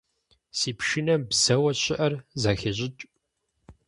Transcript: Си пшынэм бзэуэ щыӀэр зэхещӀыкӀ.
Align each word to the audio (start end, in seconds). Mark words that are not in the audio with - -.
Си 0.57 0.71
пшынэм 0.77 1.21
бзэуэ 1.29 1.71
щыӀэр 1.81 2.13
зэхещӀыкӀ. 2.41 3.03